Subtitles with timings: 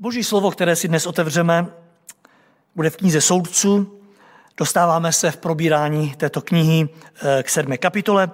[0.00, 1.66] Boží slovo, které si dnes otevřeme,
[2.74, 4.00] bude v knize Soudců.
[4.56, 8.30] Dostáváme se v probírání této knihy eh, k sedmé kapitole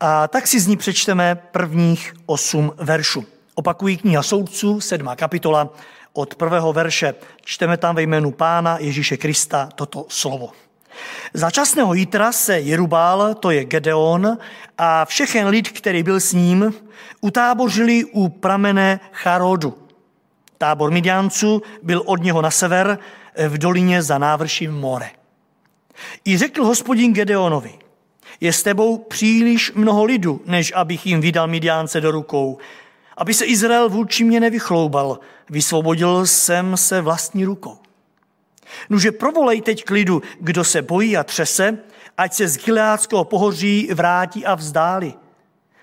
[0.00, 3.24] a tak si z ní přečteme prvních osm veršů.
[3.54, 5.68] Opakují kniha Soudců, sedmá kapitola,
[6.12, 7.14] od prvého verše.
[7.44, 10.52] Čteme tam ve jménu Pána Ježíše Krista toto slovo.
[11.34, 14.38] Za časného Jitra se Jerubál, to je Gedeon,
[14.78, 16.74] a všechen lid, který byl s ním,
[17.20, 19.87] utábořili u pramene Charodu.
[20.58, 22.98] Tábor Midianců byl od něho na sever
[23.48, 25.10] v dolině za návrším more.
[26.24, 27.78] I řekl hospodin Gedeonovi,
[28.40, 32.58] je s tebou příliš mnoho lidu, než abych jim vydal Midiánce do rukou,
[33.16, 35.18] aby se Izrael vůči mě nevychloubal,
[35.50, 37.78] vysvobodil jsem se vlastní rukou.
[38.90, 41.78] Nuže provolej teď k lidu, kdo se bojí a třese,
[42.18, 45.14] ať se z Gileádského pohoří vrátí a vzdáli.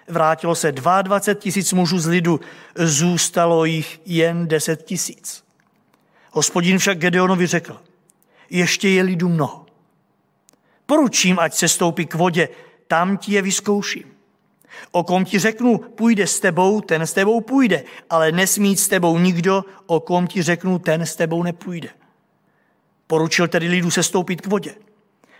[0.07, 2.39] Vrátilo se 22 tisíc mužů z lidu,
[2.75, 5.43] zůstalo jich jen 10 tisíc.
[6.31, 7.81] Hospodin však Gedeonovi řekl,
[8.49, 9.65] ještě je lidu mnoho.
[10.85, 12.49] Poručím, ať se stoupí k vodě,
[12.87, 14.03] tam ti je vyzkouším.
[14.91, 19.19] O kom ti řeknu, půjde s tebou, ten s tebou půjde, ale nesmí s tebou
[19.19, 21.89] nikdo, o kom ti řeknu, ten s tebou nepůjde.
[23.07, 24.75] Poručil tedy lidu se stoupit k vodě.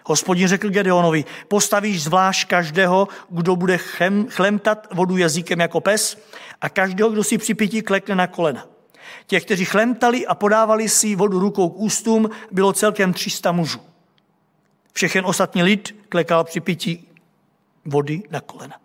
[0.08, 6.18] Hospodin řekl Gedeonovi, postavíš zvlášť každého, kdo bude chem, chlemtat vodu jazykem jako pes
[6.62, 8.68] a každého, kdo si při pití klekne na kolena.
[9.28, 13.80] Těch, kteří chlemtali a podávali si vodu rukou k ústům, bylo celkem 300 mužů.
[14.94, 17.08] Všechen ostatní lid klekal při pití
[17.86, 18.76] vody na kolena.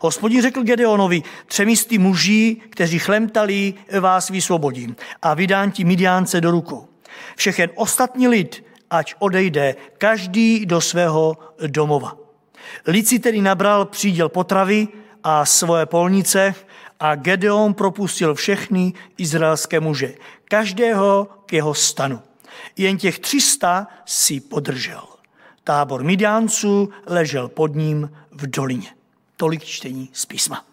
[0.00, 6.88] Hospodin řekl Gedeonovi, třemisty muží, kteří chlemtali, vás vysvobodím a vydám ti Midiánce do rukou.
[7.36, 12.16] Všechen ostatní lid, ať odejde každý do svého domova.
[12.86, 14.88] Lid si tedy nabral příděl potravy
[15.24, 16.54] a svoje polnice
[17.00, 22.20] a Gedeon propustil všechny izraelské muže, každého k jeho stanu.
[22.76, 25.04] Jen těch 300 si podržel.
[25.64, 28.88] Tábor Midiánců ležel pod ním v dolině.
[29.36, 30.64] Tolik čtení z písma.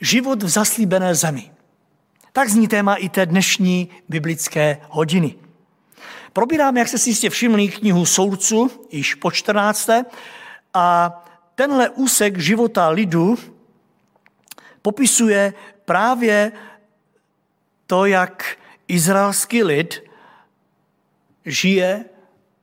[0.00, 1.50] Život v zaslíbené zemi.
[2.32, 5.34] Tak zní téma i té dnešní biblické hodiny.
[6.32, 9.90] Probírám, jak se si jistě všimli, knihu Soudců, již po 14.
[10.74, 11.12] A
[11.54, 13.38] tenhle úsek života lidu
[14.82, 15.54] popisuje
[15.84, 16.52] právě
[17.86, 18.56] to, jak
[18.88, 20.02] izraelský lid
[21.46, 22.04] žije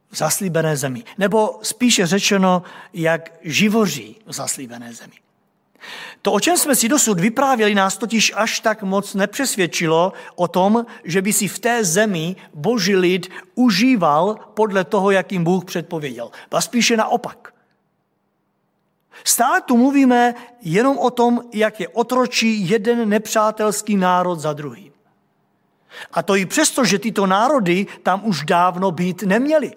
[0.09, 1.03] v zaslíbené zemi.
[1.17, 2.63] Nebo spíše řečeno,
[2.93, 5.13] jak živoří v zaslíbené zemi.
[6.21, 10.85] To, o čem jsme si dosud vyprávěli, nás totiž až tak moc nepřesvědčilo o tom,
[11.03, 16.31] že by si v té zemi boží lid užíval podle toho, jak jim Bůh předpověděl.
[16.51, 17.53] A spíše naopak.
[19.23, 24.93] Stále tu mluvíme jenom o tom, jak je otročí jeden nepřátelský národ za druhým.
[26.11, 29.71] A to i přesto, že tyto národy tam už dávno být neměly.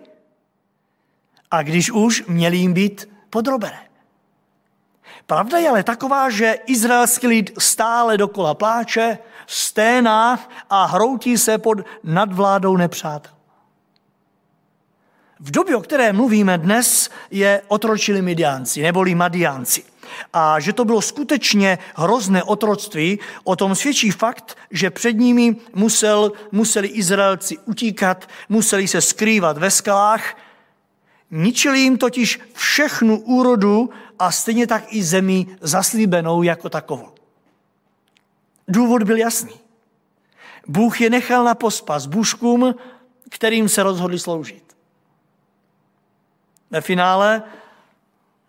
[1.50, 3.89] A když už, měli jim být podrobené.
[5.30, 11.78] Pravda je ale taková, že izraelský lid stále dokola pláče, sténá a hroutí se pod
[12.04, 13.32] nadvládou nepřátel.
[15.40, 19.84] V době, o které mluvíme dnes, je otročili Midiánci, neboli Madiánci.
[20.32, 26.32] A že to bylo skutečně hrozné otroctví, o tom svědčí fakt, že před nimi musel,
[26.52, 30.36] museli Izraelci utíkat, museli se skrývat ve skalách,
[31.30, 37.08] ničili jim totiž všechnu úrodu a stejně tak i zemi zaslíbenou jako takovou.
[38.68, 39.54] Důvod byl jasný.
[40.66, 42.74] Bůh je nechal na pospas bůžkům,
[43.30, 44.76] kterým se rozhodli sloužit.
[46.70, 47.42] Ve finále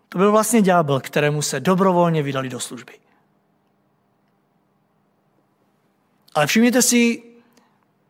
[0.08, 2.92] to byl vlastně ďábel, kterému se dobrovolně vydali do služby.
[6.34, 7.22] Ale všimněte si,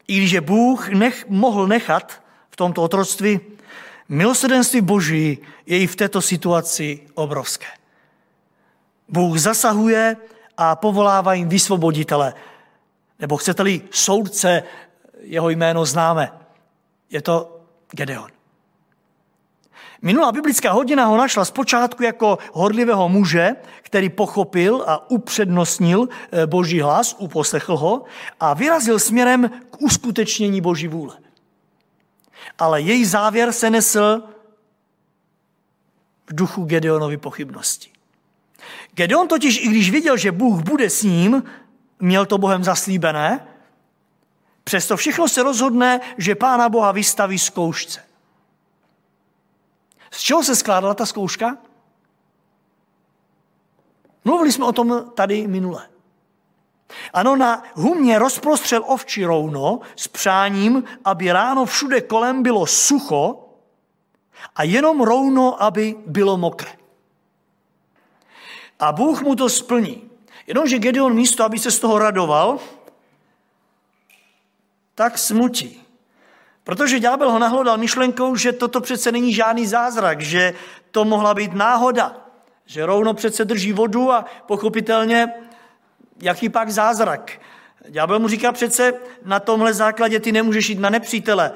[0.09, 3.41] i když je Bůh nech, mohl nechat v tomto otroctví,
[4.13, 7.67] Milosrdenství Boží je i v této situaci obrovské.
[9.09, 10.17] Bůh zasahuje
[10.57, 12.35] a povolává jim vysvoboditele,
[13.19, 14.63] nebo chcete-li soudce,
[15.21, 16.33] jeho jméno známe.
[17.11, 17.61] Je to
[17.91, 18.31] Gedeon.
[20.03, 23.51] Minulá biblická hodina ho našla zpočátku jako horlivého muže,
[23.83, 28.05] který pochopil a upřednostnil eh, boží hlas, uposlechl ho
[28.41, 31.23] a vyrazil směrem k uskutečnění boží vůle
[32.59, 34.23] ale její závěr se nesl
[36.27, 37.91] v duchu Gedeonovy pochybnosti.
[38.93, 41.43] Gedeon totiž, i když viděl, že Bůh bude s ním,
[42.01, 43.47] měl to Bohem zaslíbené,
[44.65, 48.05] přesto všechno se rozhodne, že Pána Boha vystaví zkoušce.
[50.11, 51.59] Z čeho se skládala ta zkouška?
[54.25, 55.92] Mluvili jsme o tom tady minule.
[57.13, 63.49] Ano, na humě rozprostřel ovčí rouno s přáním, aby ráno všude kolem bylo sucho
[64.57, 66.71] a jenom rouno, aby bylo mokré.
[68.79, 70.11] A Bůh mu to splní.
[70.47, 72.59] Jenomže Gedeon místo, aby se z toho radoval,
[74.95, 75.83] tak smutí.
[76.65, 80.55] Protože ďábel ho nahlodal myšlenkou, že toto přece není žádný zázrak, že
[80.91, 82.17] to mohla být náhoda,
[82.67, 85.35] že rouno přece drží vodu a pochopitelně
[86.21, 87.41] jaký pak zázrak.
[87.89, 88.95] Ďábel mu říká přece,
[89.25, 91.53] na tomhle základě ty nemůžeš jít na nepřítele.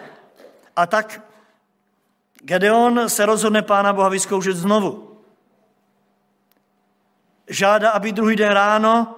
[0.77, 1.21] A tak
[2.41, 5.23] Gedeon se rozhodne Pána Boha vyzkoušet znovu.
[7.49, 9.15] Žádá, aby druhý den ráno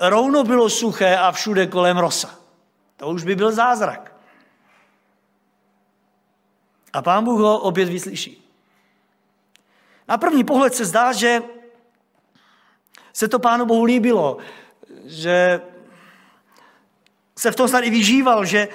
[0.00, 2.38] rouno bylo suché a všude kolem rosa.
[2.96, 4.12] To už by byl zázrak.
[6.92, 8.50] A pán Bůh ho opět vyslyší.
[10.08, 11.42] Na první pohled se zdá, že
[13.12, 14.38] se to pánu Bohu líbilo,
[15.06, 15.60] že
[17.38, 18.68] se v tom snad i vyžíval, že,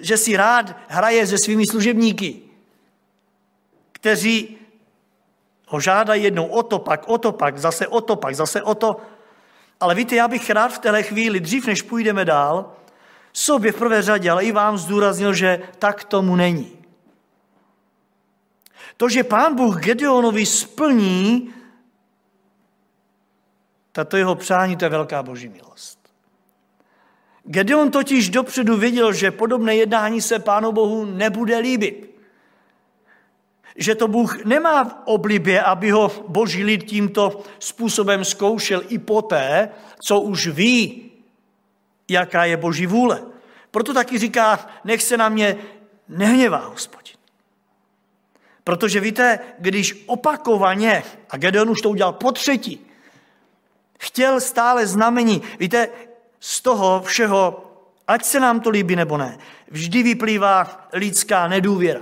[0.00, 2.42] že si rád hraje se svými služebníky,
[3.92, 4.58] kteří
[5.66, 8.74] ho žádají jednou o to, pak o to, pak zase o to, pak zase o
[8.74, 8.96] to.
[9.80, 12.72] Ale víte, já bych rád v téhle chvíli, dřív než půjdeme dál,
[13.32, 16.70] sobě v prvé řadě, ale i vám zdůraznil, že tak tomu není.
[18.96, 21.54] To, že pán Bůh Gedeonovi splní
[23.92, 25.98] tato jeho přání, to je velká boží milost.
[27.44, 32.10] Gedeon totiž dopředu věděl, že podobné jednání se pánu Bohu nebude líbit.
[33.76, 39.68] Že to Bůh nemá v oblibě, aby ho boží lid tímto způsobem zkoušel i poté,
[40.00, 41.10] co už ví,
[42.08, 43.22] jaká je boží vůle.
[43.70, 45.56] Proto taky říká, nech se na mě
[46.08, 47.16] nehněvá, hospodin.
[48.64, 52.86] Protože víte, když opakovaně, a Gedeon už to udělal po třetí,
[54.02, 55.88] chtěl stále znamení, víte,
[56.40, 57.64] z toho všeho,
[58.08, 59.38] ať se nám to líbí nebo ne,
[59.70, 62.00] vždy vyplývá lidská nedůvěra.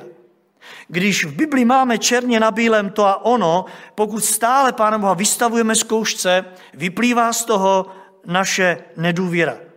[0.89, 3.65] Když v Bibli máme černě na bílém to a ono,
[3.95, 6.45] pokud stále Pána Boha vystavujeme zkoušce,
[6.75, 7.87] vyplývá z toho
[8.27, 9.70] naše nedůvěra.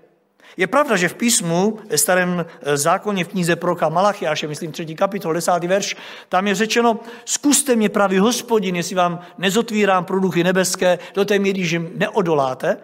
[0.58, 4.96] Je pravda, že v písmu, ve starém eh, zákoně v knize Proka Malachiáše, myslím třetí
[4.96, 5.96] kapitol, desátý verš,
[6.30, 11.66] tam je řečeno, zkuste mě pravý hospodin, jestli vám nezotvírám produchy nebeské do té míry,
[11.66, 12.78] že neodoláte.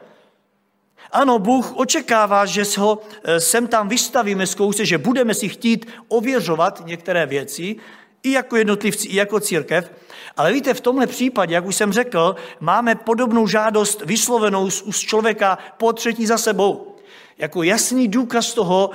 [1.12, 6.82] Ano, Bůh očekává, že ho eh, sem tam vystavíme zkoušce, že budeme si chtít ověřovat
[6.86, 7.76] některé věci,
[8.24, 9.92] i jako jednotlivci, i jako církev.
[10.38, 15.58] Ale víte, v tomhle případě, jak už jsem řekl, máme podobnou žádost vyslovenou z člověka
[15.78, 16.99] po třetí za sebou
[17.40, 18.90] jako jasný důkaz toho,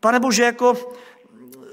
[0.00, 0.92] pane Bože, jako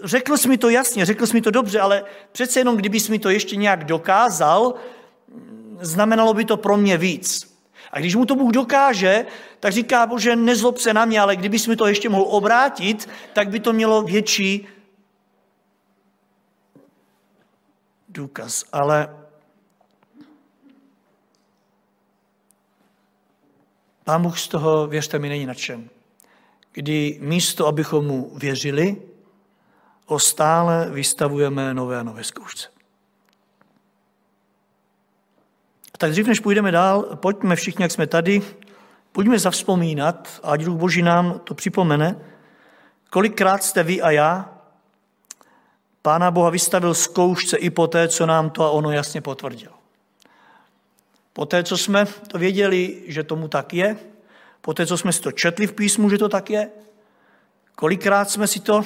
[0.04, 3.20] řekl jsi mi to jasně, řekl jsi mi to dobře, ale přece jenom, kdybys mi
[3.20, 4.74] to ještě nějak dokázal,
[5.82, 7.58] znamenalo by to pro mě víc.
[7.92, 9.26] A když mu to Bůh dokáže,
[9.60, 13.50] tak říká, Bože, nezlob se na mě, ale kdybys mi to ještě mohl obrátit, tak
[13.50, 14.68] by to mělo větší
[18.10, 18.64] důkaz.
[18.72, 19.27] Ale
[24.08, 25.90] Pán Bůh z toho, věřte mi, není nadšen.
[26.72, 29.02] Kdy místo, abychom mu věřili,
[30.06, 32.68] ho stále vystavujeme nové a nové zkoušce.
[35.98, 38.42] Tak dřív, než půjdeme dál, pojďme všichni, jak jsme tady,
[39.12, 42.20] pojďme zavzpomínat, ať Duch Boží nám to připomene,
[43.10, 44.60] kolikrát jste vy a já
[46.02, 49.72] Pána Boha vystavil zkoušce i po té, co nám to a ono jasně potvrdil.
[51.38, 53.98] Poté, co jsme to věděli, že tomu tak je,
[54.62, 56.70] poté, co jsme si to četli v písmu, že to tak je,
[57.76, 58.86] kolikrát jsme si to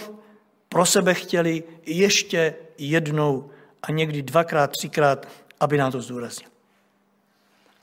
[0.69, 3.49] pro sebe chtěli ještě jednou
[3.83, 5.27] a někdy dvakrát, třikrát,
[5.59, 6.49] aby nám to zdůraznil.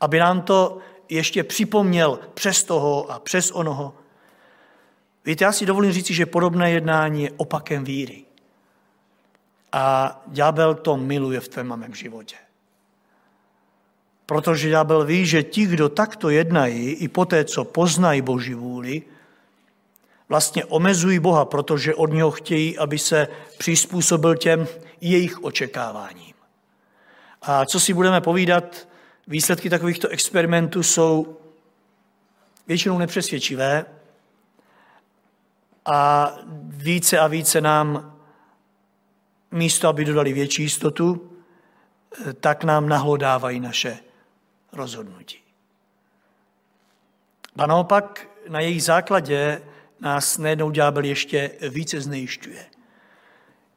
[0.00, 3.94] Aby nám to ještě připomněl přes toho a přes onoho.
[5.24, 8.24] Víte, já si dovolím říci, že podobné jednání je opakem víry.
[9.72, 12.36] A ďábel to miluje v tvém mém životě.
[14.28, 19.02] Protože ďábel ví, že ti, kdo takto jednají, i poté, co poznají Boží vůli,
[20.28, 24.66] vlastně omezují Boha, protože od něho chtějí, aby se přizpůsobil těm
[25.00, 26.34] jejich očekáváním.
[27.42, 28.88] A co si budeme povídat,
[29.26, 31.36] výsledky takovýchto experimentů jsou
[32.66, 33.84] většinou nepřesvědčivé
[35.86, 36.32] a
[36.62, 38.16] více a více nám
[39.50, 41.32] místo, aby dodali větší jistotu,
[42.40, 44.07] tak nám nahlodávají naše
[44.72, 45.38] rozhodnutí.
[47.56, 49.62] A naopak na jejich základě
[50.00, 52.66] nás najednou ďábel ještě více znejišťuje.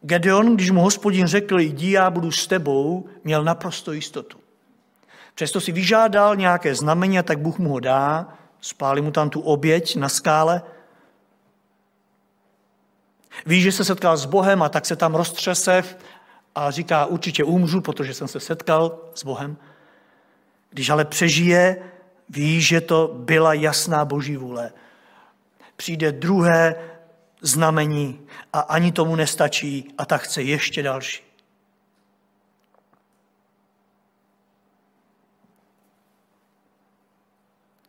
[0.01, 4.37] Gedeon, když mu hospodin řekl, jdi, já budu s tebou, měl naprosto jistotu.
[5.35, 9.95] Přesto si vyžádal nějaké znamení, tak Bůh mu ho dá, spálí mu tam tu oběť
[9.95, 10.61] na skále.
[13.45, 15.83] Ví, že se setkal s Bohem a tak se tam roztřese
[16.55, 19.57] a říká, určitě umřu, protože jsem se setkal s Bohem.
[20.71, 21.91] Když ale přežije,
[22.29, 24.71] ví, že to byla jasná boží vůle.
[25.75, 26.75] Přijde druhé
[27.41, 31.23] znamení a ani tomu nestačí a tak chce ještě další.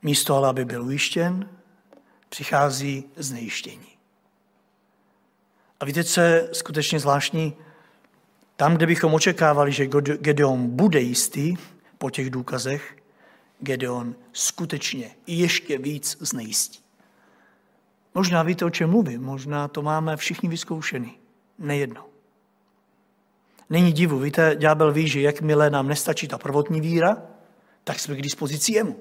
[0.03, 1.49] Místo ale, aby byl ujištěn,
[2.29, 3.89] přichází znejištění.
[5.81, 7.57] A víte, co je skutečně zvláštní?
[8.57, 11.57] Tam, kde bychom očekávali, že Gedeon bude jistý
[12.03, 12.97] po těch důkazech,
[13.61, 16.79] Gedeon skutečně ještě víc znejistí.
[18.15, 21.19] Možná víte, o čem mluvím, možná to máme všichni vyzkoušený.
[21.59, 22.07] Nejedno.
[23.71, 27.23] Není divu, víte, ďábel ví, že jakmile nám nestačí ta prvotní víra,
[27.85, 28.97] tak jsme k dispozici jemu.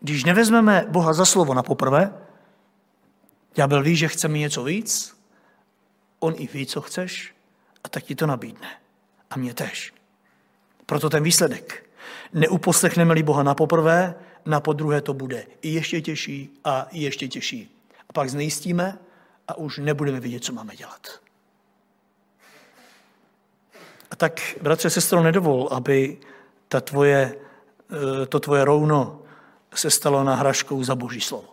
[0.00, 2.26] Když nevezmeme Boha za slovo na poprvé,
[3.54, 5.16] ďábel ví, že chceme něco víc,
[6.18, 7.34] on i ví, co chceš,
[7.84, 8.68] a tak ti to nabídne.
[9.30, 9.93] A mě tež.
[10.86, 11.90] Proto ten výsledek.
[12.32, 14.14] Neuposlechneme-li Boha na poprvé,
[14.46, 17.76] na podruhé to bude i ještě těžší a i ještě těžší.
[18.08, 18.98] A pak znejistíme
[19.48, 21.20] a už nebudeme vědět, co máme dělat.
[24.10, 26.18] A tak, bratře, sestro, nedovol, aby
[26.68, 27.36] ta tvoje,
[27.92, 29.22] eh, to tvoje rouno
[29.74, 31.48] se stalo náhražkou za Boží slovo.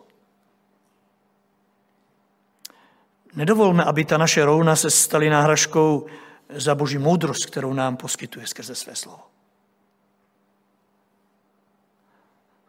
[3.36, 6.06] Nedovolme, aby ta naše rouna se staly náhražkou
[6.52, 9.20] za Boží moudrost, kterou nám poskytuje skrze své slovo.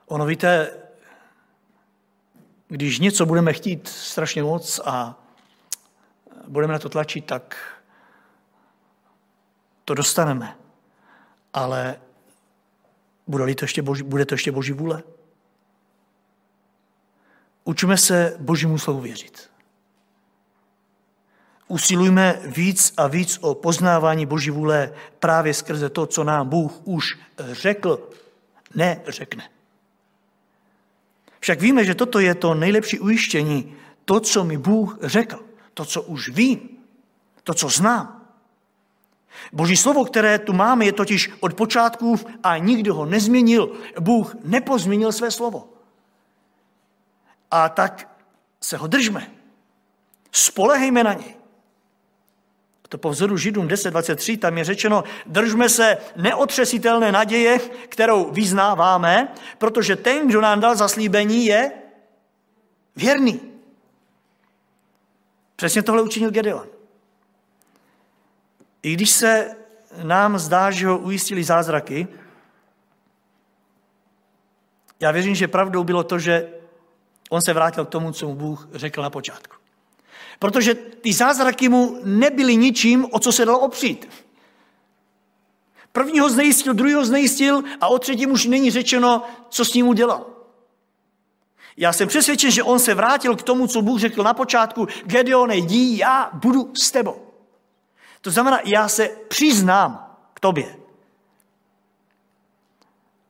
[0.06, 0.76] Ono víte,
[2.68, 5.18] když něco budeme chtít strašně moc a
[6.48, 7.56] budeme na to tlačit, tak
[9.84, 10.56] to dostaneme.
[11.52, 12.00] Ale
[13.26, 15.02] bude, to ještě boží, bude to ještě boží vůle?
[17.64, 19.51] Učíme se božímu slovu věřit.
[21.68, 27.18] Usilujme víc a víc o poznávání boží vůle právě skrze to, co nám Bůh už
[27.38, 28.10] řekl,
[28.74, 29.48] ne řekne.
[31.40, 36.02] Však víme, že toto je to nejlepší ujištění, to, co mi Bůh řekl, to, co
[36.02, 36.68] už vím,
[37.44, 38.22] to, co znám.
[39.52, 43.72] Boží slovo, které tu máme, je totiž od počátku a nikdo ho nezměnil.
[44.00, 45.68] Bůh nepozměnil své slovo.
[47.50, 48.08] A tak
[48.60, 49.30] se ho držme.
[50.32, 51.41] Spolehejme na něj.
[52.92, 57.58] To po vzoru Židům 10.23, tam je řečeno, držme se neotřesitelné naděje,
[57.88, 61.72] kterou vyznáváme, protože ten, kdo nám dal zaslíbení, je
[62.96, 63.40] věrný.
[65.56, 66.66] Přesně tohle učinil Gedeon.
[68.82, 69.56] I když se
[70.02, 72.08] nám zdá, že ho ujistili zázraky,
[75.00, 76.52] já věřím, že pravdou bylo to, že
[77.30, 79.61] on se vrátil k tomu, co mu Bůh řekl na počátku.
[80.42, 84.08] Protože ty zázraky mu nebyly ničím, o co se dalo opřít.
[85.92, 90.26] Prvního znejistil, druhého znejistil a o třetím už není řečeno, co s ním udělal.
[91.76, 94.86] Já jsem přesvědčen, že on se vrátil k tomu, co Bůh řekl na počátku.
[95.04, 97.26] Gedeone, jdi, já budu s tebou.
[98.20, 100.76] To znamená, já se přiznám k tobě.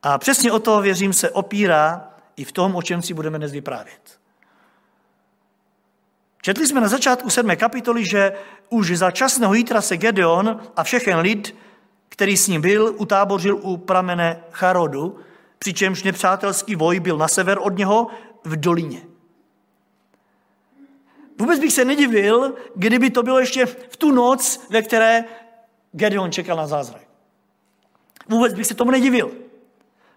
[0.02, 3.52] A přesně o to, věřím, se opírá i v tom, o čem si budeme dnes
[3.52, 4.21] vyprávět.
[6.44, 8.32] Četli jsme na začátku sedmé kapitoly, že
[8.68, 11.54] už za časného jítra se Gedeon a všechen lid,
[12.08, 15.18] který s ním byl, utábořil u pramene Charodu,
[15.58, 18.06] přičemž nepřátelský voj byl na sever od něho
[18.44, 19.02] v dolině.
[21.38, 25.24] Vůbec bych se nedivil, kdyby to bylo ještě v tu noc, ve které
[25.92, 27.02] Gedeon čekal na zázrak.
[28.28, 29.30] Vůbec bych se tomu nedivil.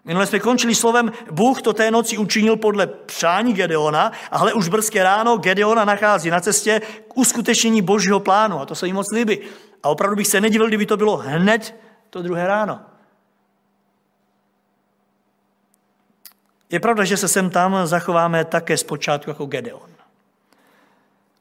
[0.06, 5.02] Minule jsme končili slovem, Bůh to té noci učinil podle přání Gedeona, ale už brzké
[5.02, 9.38] ráno Gedeona nachází na cestě k uskutečnění božího plánu a to se jí moc líbí.
[9.82, 11.74] A opravdu bych se nedivil, kdyby to bylo hned
[12.10, 12.80] to druhé ráno.
[16.70, 19.90] Je pravda, že se sem tam zachováme také zpočátku jako Gedeon.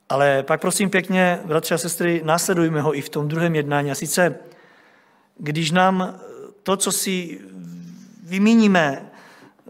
[0.09, 3.91] Ale pak prosím pěkně, bratři a sestry, následujme ho i v tom druhém jednání.
[3.91, 4.35] A sice,
[5.37, 6.19] když nám
[6.63, 7.39] to, co si
[8.25, 9.11] vymíníme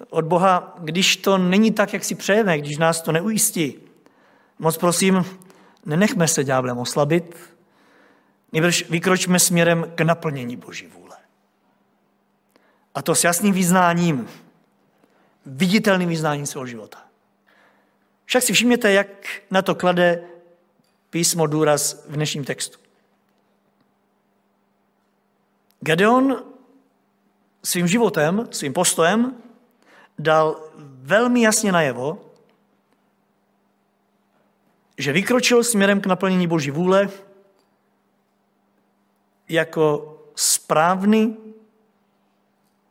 [0.09, 3.79] od Boha, když to není tak, jak si přejeme, když nás to neujistí.
[4.59, 5.25] Moc prosím,
[5.85, 7.37] nenechme se ďáblem oslabit,
[8.51, 11.17] nejbrž vykročme směrem k naplnění Boží vůle.
[12.95, 14.27] A to s jasným vyznáním,
[15.45, 17.03] viditelným vyznáním svého života.
[18.25, 19.07] Však si všimněte, jak
[19.51, 20.23] na to klade
[21.09, 22.79] písmo důraz v dnešním textu.
[25.79, 26.54] Gedeon
[27.65, 29.33] svým životem, svým postojem
[30.19, 30.61] dal
[31.01, 32.31] velmi jasně najevo,
[34.97, 37.09] že vykročil směrem k naplnění Boží vůle
[39.49, 41.37] jako správný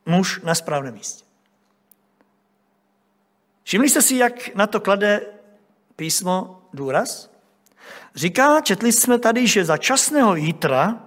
[0.06, 1.24] muž na správném místě.
[3.62, 5.26] Všimli jste si, jak na to klade
[5.96, 7.30] písmo důraz?
[8.14, 11.03] Říká, četli jsme tady, že za časného jítra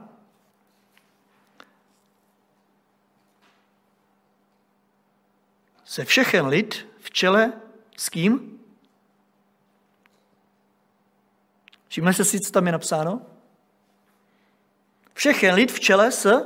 [5.88, 7.53] se všechen lid v čele
[7.98, 8.60] s kým?
[11.88, 13.22] Všimli jste si, co tam je napsáno?
[15.13, 16.46] Všechen lid v čele s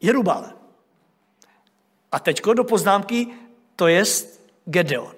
[0.00, 0.52] Jerubálem.
[2.12, 3.26] A teďko do poznámky,
[3.76, 4.04] to je
[4.64, 5.14] Gedeon.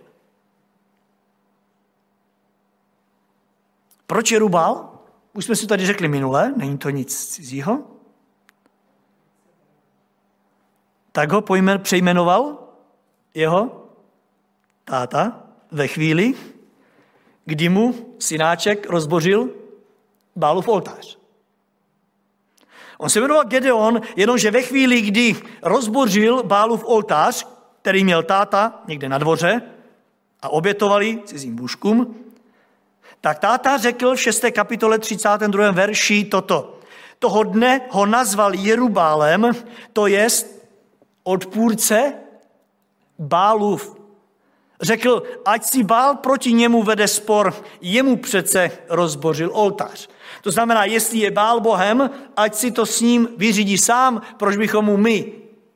[4.07, 4.99] Proč Jerubál?
[5.33, 7.91] Už jsme si tady řekli minule, není to nic cizího.
[11.13, 12.70] Tak ho pojmen, přejmenoval
[13.35, 13.87] jeho
[14.85, 16.35] táta ve chvíli,
[17.45, 19.49] kdy mu synáček rozbořil
[20.37, 21.19] Bálův oltář.
[22.99, 27.47] On se jmenoval Gedeon, jenomže ve chvíli, kdy rozbořil Bálův oltář,
[27.83, 29.63] který měl táta někde na dvoře
[30.43, 32.17] a obětovali cizím bůžkům,
[33.21, 34.45] tak táta řekl v 6.
[34.53, 35.71] kapitole 32.
[35.71, 36.79] verši toto.
[37.19, 39.53] Toho dne ho nazval Jerubálem,
[39.93, 40.69] to jest
[41.23, 42.15] odpůrce
[43.21, 44.01] Bálův.
[44.81, 50.09] Řekl, ať si Bál proti němu vede spor, jemu přece rozbořil oltář.
[50.43, 54.85] To znamená, jestli je Bál Bohem, ať si to s ním vyřídí sám, proč bychom
[54.85, 55.33] mu my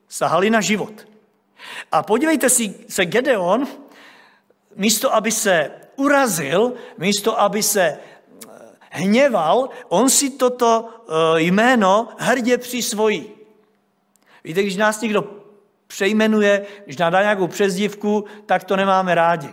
[0.09, 0.93] sahali na život.
[1.93, 3.67] A podívejte si, se Gedeon,
[4.77, 7.99] místo aby se urazil, místo aby se eh,
[8.91, 13.31] hněval, on si toto eh, jméno hrdě přisvojí.
[14.45, 15.44] Víte, když nás někdo
[15.95, 19.49] přejmenuje, když nám dá nějakou přezdívku, tak to nemáme rádi.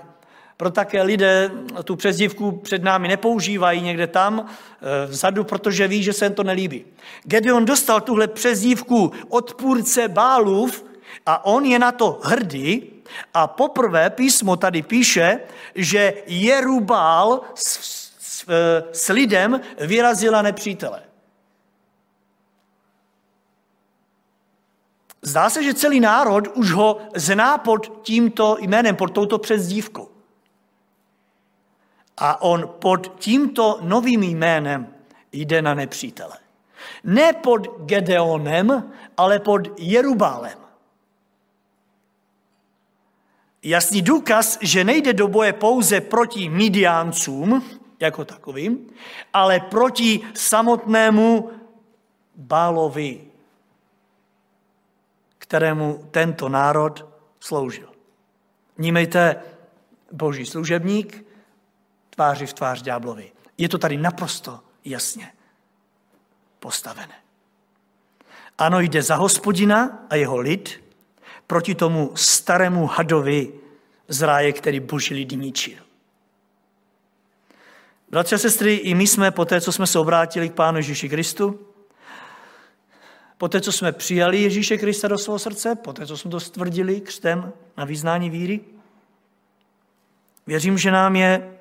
[0.57, 1.51] Proto také lidé
[1.83, 6.43] tu přezdívku před námi nepoužívají někde tam eh, vzadu, protože ví, že se jim to
[6.43, 6.86] nelíbí.
[7.23, 10.86] Gedeon dostal tuhle přezdívku odpůrce Bálův
[11.25, 12.84] a on je na to hrdý
[13.34, 15.39] a poprvé písmo tady píše,
[15.75, 17.80] že Jerubál s,
[18.19, 18.45] s,
[18.91, 21.11] s lidem vyrazila nepřítele.
[25.21, 30.10] Zdá se, že celý národ už ho zná pod tímto jménem, pod touto přezdívkou.
[32.17, 34.93] A on pod tímto novým jménem
[35.31, 36.38] jde na nepřítele.
[37.03, 40.57] Ne pod Gedeonem, ale pod Jerubálem.
[43.63, 47.63] Jasný důkaz, že nejde do boje pouze proti Midiáncům,
[47.99, 48.88] jako takovým,
[49.34, 51.51] ale proti samotnému
[52.36, 53.31] Bálovi,
[55.52, 57.06] kterému tento národ
[57.40, 57.92] sloužil.
[58.78, 59.36] Vnímejte,
[60.12, 61.26] boží služebník
[62.10, 63.32] tváři v tvář ďáblovi.
[63.58, 65.32] Je to tady naprosto jasně
[66.60, 67.16] postavené.
[68.58, 70.84] Ano, jde za hospodina a jeho lid
[71.48, 73.54] proti tomu starému hadovi
[74.08, 75.84] z ráje, který boží lidi ničil.
[78.10, 81.10] Bratři a sestry, i my jsme po té, co jsme se obrátili k Pánu Ježíši
[81.10, 81.70] Kristu,
[83.41, 87.54] Poté, co jsme přijali Ježíše Krista do svého srdce, poté, co jsme to stvrdili křtem
[87.77, 88.60] na význání víry,
[90.47, 91.58] věřím, že nám je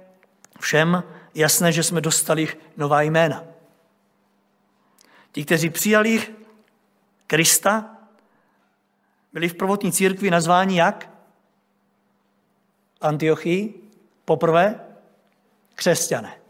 [0.61, 1.03] všem
[1.35, 3.45] jasné, že jsme dostali nová jména.
[5.33, 6.23] Ti, kteří přijali
[7.27, 7.97] Krista,
[9.33, 11.11] byli v prvotní církvi nazváni jak?
[13.01, 13.91] Antiochii,
[14.25, 14.81] poprvé
[15.75, 16.41] křesťané.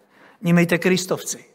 [0.42, 1.49] Nímejte kristovci.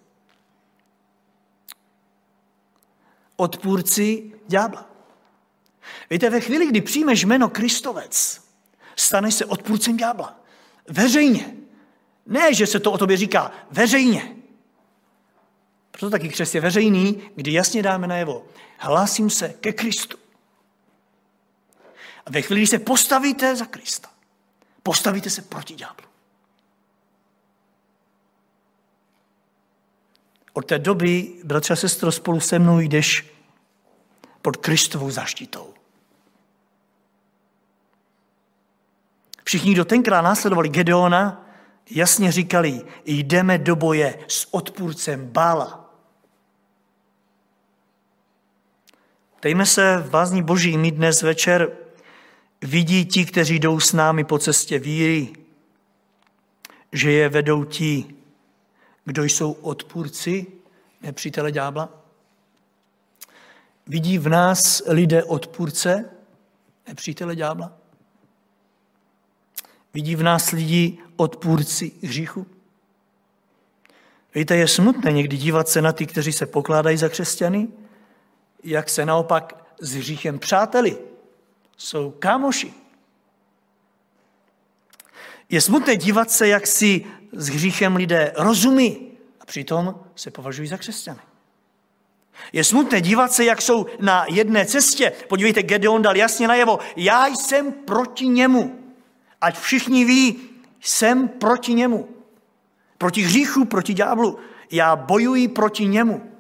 [3.36, 4.90] Odpůrci ďábla.
[6.10, 8.42] Víte, ve chvíli, kdy přijmeš jméno Kristovec,
[8.96, 10.40] staneš se odpůrcem ďábla.
[10.88, 11.56] Veřejně.
[12.26, 14.36] Ne, že se to o tobě říká, veřejně.
[15.92, 18.46] Proto taky křes je veřejný, kdy jasně dáme najevo.
[18.78, 20.18] Hlásím se ke Kristu.
[22.26, 24.10] A ve chvíli, kdy se postavíte za Krista,
[24.84, 26.06] postavíte se proti ďáblu.
[30.58, 33.26] Od té doby, bratře a sestro, spolu se mnou jdeš
[34.42, 35.74] pod Kristovou zaštitou.
[39.44, 41.46] Všichni, kdo tenkrát následovali Gedeona,
[41.90, 45.94] jasně říkali, jdeme do boje s odpůrcem Bála.
[49.42, 51.78] Dejme se v vázní boží, my dnes večer
[52.62, 55.34] vidí ti, kteří jdou s námi po cestě víry,
[56.92, 58.16] že je vedou ti,
[59.06, 60.48] kdo jsou odpůrci
[61.02, 61.90] nepřítele ďábla?
[63.88, 66.10] Vidí v nás lidé odpůrce
[66.88, 67.74] nepřítele ďábla?
[69.94, 72.48] Vidí v nás lidi odpůrci hříchu?
[74.36, 77.68] Víte, je smutné někdy dívat se na ty, kteří se pokládají za křesťany,
[78.64, 80.98] jak se naopak s hříchem přáteli.
[81.78, 82.74] Jsou kámoši.
[85.50, 87.06] Je smutné dívat se, jak si
[87.36, 91.20] s hříchem lidé rozumí a přitom se považují za křesťany.
[92.54, 95.12] Je smutné dívat se, jak jsou na jedné cestě.
[95.30, 98.80] Podívejte, Gedeon dal jasně najevo, já jsem proti němu.
[99.42, 100.40] Ať všichni ví,
[100.82, 102.10] jsem proti němu.
[102.98, 104.40] Proti hříchu, proti ďáblu.
[104.72, 106.32] Já bojuji proti němu.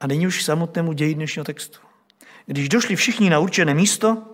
[0.00, 1.78] A není už samotnému ději dnešního textu.
[2.46, 4.33] Když došli všichni na určené místo,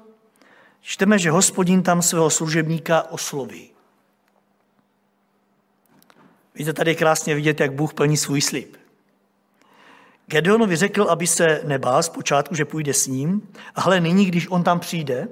[0.81, 3.71] čteme, že hospodin tam svého služebníka osloví.
[6.55, 8.77] Víte, tady je krásně vidět, jak Bůh plní svůj slib.
[10.27, 14.81] Gedeonovi řekl, aby se nebál zpočátku, že půjde s ním, ale nyní, když on tam
[14.81, 15.29] přijde,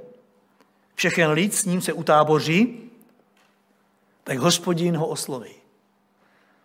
[0.94, 2.90] všechen lid s ním se utáboří,
[4.24, 5.54] tak hospodin ho osloví.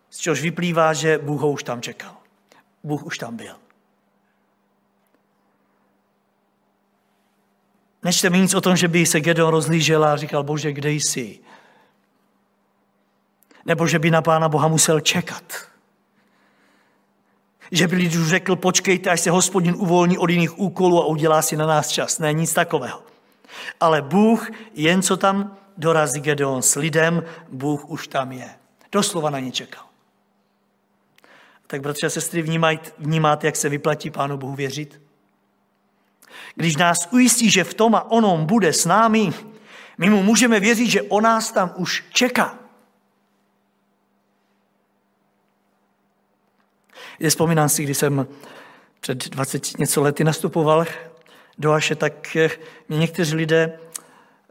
[0.09, 2.17] Z čehož vyplývá, že Bůh ho už tam čekal.
[2.83, 3.55] Bůh už tam byl.
[8.03, 11.39] Nečteme nic o tom, že by se Gedeon rozlížel a říkal, bože, kde jsi?
[13.65, 15.43] Nebo že by na Pána Boha musel čekat.
[17.71, 21.57] Že by lidi řekl, počkejte, až se hospodin uvolní od jiných úkolů a udělá si
[21.57, 22.19] na nás čas.
[22.19, 23.03] Ne, nic takového.
[23.79, 28.49] Ale Bůh, jen co tam dorazí Gedeon s lidem, Bůh už tam je.
[28.91, 29.83] Doslova na ně čekal.
[31.67, 32.41] Tak, bratři a sestry,
[32.97, 35.02] vnímáte, jak se vyplatí Pánu Bohu věřit?
[36.55, 39.33] Když nás ujistí, že v tom a onom bude s námi,
[39.97, 42.55] my mu můžeme věřit, že o nás tam už čeká.
[47.19, 48.27] Je vzpomínám si, když jsem
[48.99, 50.85] před 20 něco lety nastupoval
[51.57, 52.37] do Aše, tak
[52.89, 53.79] mě někteří lidé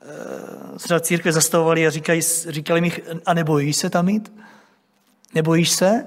[0.02, 2.92] eh, z řad církve zastavovali a říkají, říkali mi,
[3.26, 4.32] a nebojíš se tam jít?
[5.34, 6.06] Nebojíš se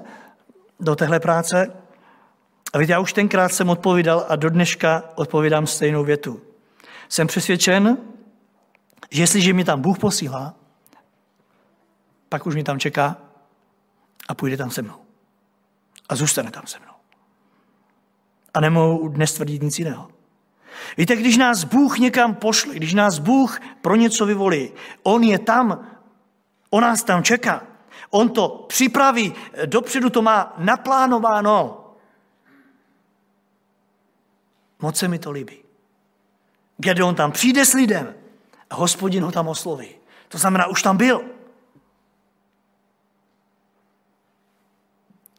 [0.80, 1.85] do téhle práce?
[2.76, 6.42] A víte, já už tenkrát jsem odpovídal a do dneška odpovídám stejnou větu.
[7.08, 7.98] Jsem přesvědčen,
[9.10, 10.54] že jestliže mě tam Bůh posílá,
[12.28, 13.16] pak už mě tam čeká
[14.28, 14.94] a půjde tam se mnou.
[16.08, 16.92] A zůstane tam se mnou.
[18.54, 20.08] A nemohu dnes tvrdit nic jiného.
[20.96, 25.86] Víte, když nás Bůh někam pošle, když nás Bůh pro něco vyvolí, On je tam,
[26.70, 27.62] On nás tam čeká.
[28.10, 29.34] On to připraví,
[29.66, 31.85] dopředu to má naplánováno.
[34.78, 35.58] Moc se mi to líbí.
[36.76, 38.14] Gedeon tam přijde s lidem
[38.70, 39.88] a hospodin ho tam osloví.
[40.28, 41.22] To znamená, už tam byl.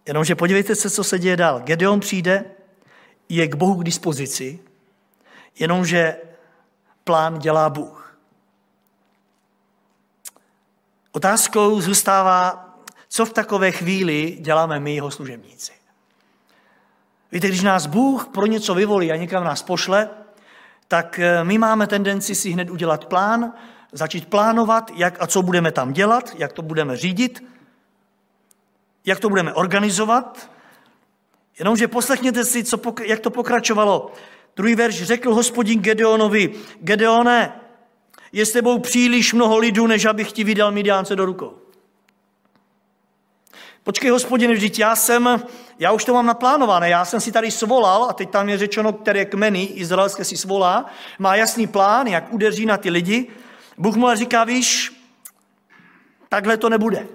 [0.06, 1.60] Jenomže podívejte se, co se děje dál.
[1.60, 2.46] Gedeon přijde,
[3.30, 4.60] je k Bohu k dispozici,
[5.60, 6.18] jenomže
[7.04, 8.20] plán dělá Bůh.
[11.12, 12.74] Otázkou zůstává,
[13.10, 15.72] co v takové chvíli děláme my, jeho služebníci.
[17.32, 20.10] Víte, když nás Bůh pro něco vyvolí a někam nás pošle,
[20.88, 23.54] tak eh, my máme tendenci si hned udělat plán,
[23.92, 27.44] začít plánovat, jak a co budeme tam dělat, jak to budeme řídit,
[29.06, 30.52] jak to budeme organizovat.
[31.60, 34.12] Jenomže poslechněte si, co, jak to pokračovalo.
[34.56, 37.60] Druhý verš řekl hospodin Gedeonovi, Gedeone,
[38.32, 41.67] je s tebou příliš mnoho lidů, než abych ti vydal Midiánce do rukou.
[43.88, 45.44] Počkej, hospodine, vždyť já jsem,
[45.80, 48.94] já už to mám naplánované, já jsem si tady svolal, a teď tam je řečeno,
[48.94, 50.86] které kmeny izraelské si svolá,
[51.20, 53.28] má jasný plán, jak udeří na ty lidi.
[53.78, 54.92] Bůh mu říká, víš,
[56.30, 57.08] takhle to nebude.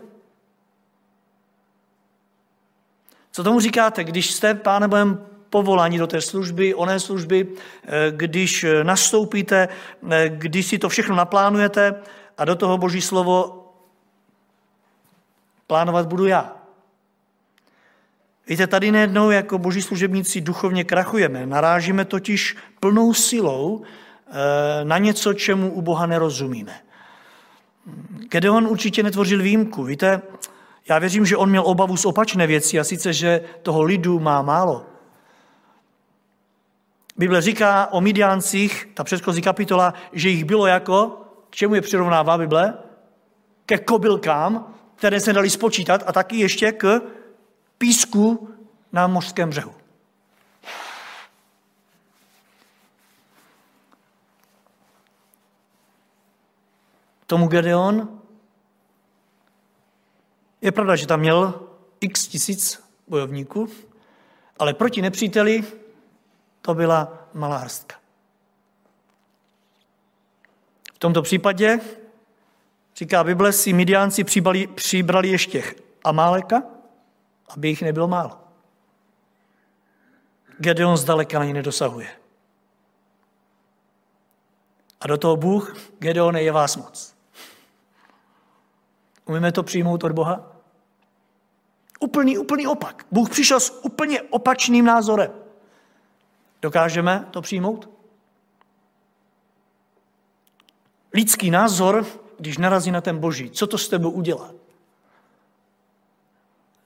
[3.33, 7.49] Co tomu říkáte, když jste, páne Bohem, povolání do té služby, oné služby,
[7.85, 9.69] eh, když nastoupíte,
[10.11, 11.95] eh, když si to všechno naplánujete
[12.39, 13.59] a do toho Boží slovo
[15.67, 16.62] plánovat budu já.
[18.49, 21.47] Víte, tady nejednou jako boží služebníci duchovně krachujeme.
[21.47, 26.81] Narážíme totiž plnou silou eh, na něco, čemu u Boha nerozumíme.
[28.29, 29.85] Gedeon určitě netvořil výjimku.
[29.85, 30.23] Víte,
[30.89, 34.43] já věřím, že on měl obavu z opačné věci a sice, že toho lidu má
[34.43, 34.87] málo.
[37.17, 42.39] Bible říká o Midiáncích, ta předchozí kapitola, že jich bylo jako, k čemu je přirovnává
[42.39, 42.75] Bible?
[43.67, 47.01] Ke kobylkám, které se dali spočítat a taky ještě k
[47.83, 48.55] písku
[48.93, 49.75] na mořském břehu.
[57.27, 58.21] Tomu Gedeon
[60.61, 61.69] je pravda, že tam měl
[62.01, 63.69] x tisíc bojovníků,
[64.59, 65.65] ale proti nepříteli
[66.61, 67.97] to byla malá hrstka.
[70.99, 71.81] tomto případě,
[72.97, 76.72] říká Bible, si Midiánci přibrali, přibrali ještě Amáleka,
[77.57, 78.39] aby jich nebylo málo.
[80.59, 82.09] Gedeon zdaleka ani nedosahuje.
[85.01, 87.15] A do toho Bůh, Gedeone, je vás moc.
[89.25, 90.53] Umíme to přijmout od Boha?
[92.01, 93.07] Úplný, úplný opak.
[93.11, 95.33] Bůh přišel s úplně opačným názorem.
[96.63, 97.91] Dokážeme to přijmout?
[101.15, 102.07] Lidský názor,
[102.39, 104.62] když narazí na ten boží, co to s tebou udělá?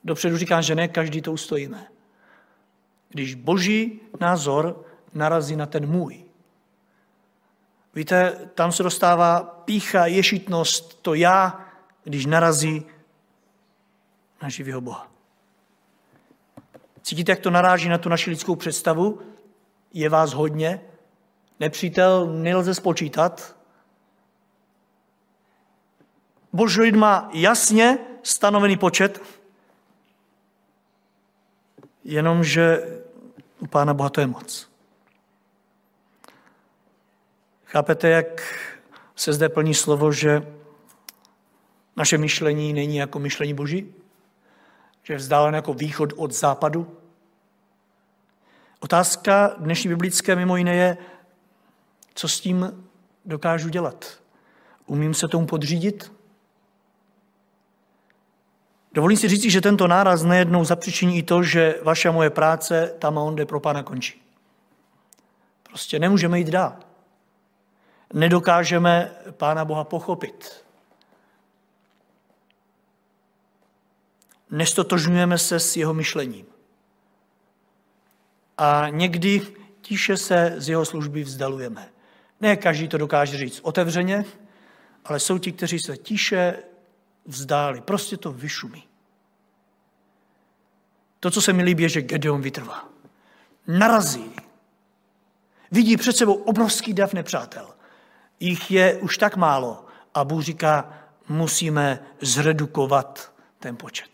[0.07, 1.87] Dopředu říkám, že ne každý to ustojíme.
[3.09, 6.25] Když boží názor narazí na ten můj.
[7.95, 11.66] Víte, tam se dostává pícha, ješitnost, to já,
[12.05, 12.87] když narazí
[14.42, 15.11] na živého Boha.
[17.03, 19.21] Cítíte, jak to naráží na tu naši lidskou představu?
[19.92, 20.81] Je vás hodně?
[21.61, 23.57] Nepřítel nelze spočítat?
[26.53, 29.23] Boží lid má jasně stanovený počet,
[32.07, 32.83] jenomže
[33.59, 34.71] u Pána Boha to je moc.
[37.64, 38.55] Chápete, jak
[39.16, 40.42] se zde plní slovo, že
[41.97, 43.95] naše myšlení není jako myšlení Boží?
[45.03, 46.97] Že je vzdálen jako východ od západu?
[48.81, 50.99] Otázka dnešní biblické mimo jiné je,
[52.14, 52.85] co s tím
[53.25, 54.21] dokážu dělat.
[54.87, 56.12] Umím se tomu podřídit?
[58.96, 63.18] Dovolím si říct, že tento náraz nejednou zapříčiní i to, že vaše moje práce tam
[63.18, 64.22] a onde pro pána končí.
[65.62, 66.76] Prostě nemůžeme jít dál.
[68.12, 70.64] Nedokážeme pána Boha pochopit.
[74.50, 76.46] Nestotožňujeme se s jeho myšlením.
[78.59, 79.42] A někdy
[79.80, 81.88] tiše se z jeho služby vzdalujeme.
[82.40, 84.24] Ne každý to dokáže říct otevřeně,
[85.04, 86.59] ale jsou ti, kteří se tiše
[87.26, 87.80] vzdáli.
[87.80, 88.86] Prostě to vyšumí.
[91.20, 92.88] To, co se mi líbí, je, že Gedeon vytrvá.
[93.66, 94.31] Narazí.
[95.70, 97.74] Vidí před sebou obrovský dav nepřátel.
[98.40, 99.87] Jich je už tak málo.
[100.14, 100.92] A Bůh říká,
[101.29, 104.11] musíme zredukovat ten počet.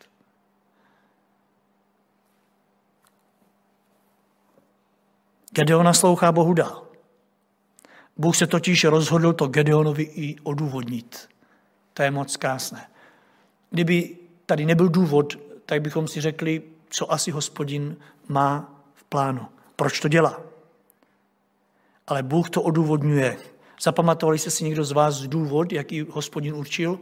[5.50, 6.86] Gedeon naslouchá Bohu dál.
[8.16, 11.28] Bůh se totiž rozhodl to Gedeonovi i odůvodnit.
[11.94, 12.90] To je moc krásné.
[13.70, 15.34] Kdyby tady nebyl důvod,
[15.66, 16.62] tak bychom si řekli,
[16.92, 17.96] co asi hospodin
[18.28, 19.48] má v plánu.
[19.76, 20.40] Proč to dělá?
[22.06, 23.36] Ale Bůh to odůvodňuje.
[23.82, 27.00] Zapamatovali jste si někdo z vás důvod, jaký hospodin určil?